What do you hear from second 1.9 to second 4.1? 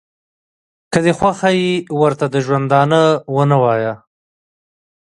ورته د ژوندانه ونه وایه.